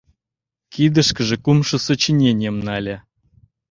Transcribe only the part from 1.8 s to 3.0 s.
сочиненийым нале.